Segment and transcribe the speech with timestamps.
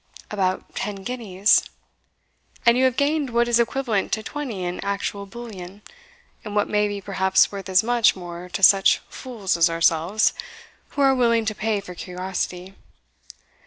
[0.31, 1.61] "About ten guineas."
[2.65, 5.83] "And you have gained what is equivalent to twenty in actual bullion,
[6.43, 10.33] and what may be perhaps worth as much more to such fools as ourselves,
[10.89, 12.73] who are willing to pay for curiosity.